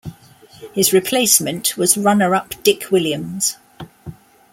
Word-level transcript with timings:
His 0.73 0.93
replacement 0.93 1.77
was 1.77 1.95
runner 1.95 2.33
up 2.33 2.55
Dick 2.63 2.89
Williams. 2.89 3.57